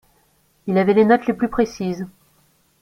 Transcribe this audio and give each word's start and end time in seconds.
Il 0.65 0.79
avait 0.79 0.95
les 0.95 1.05
notes 1.05 1.27
les 1.27 1.33
plus 1.35 1.47
précises. 1.47 2.07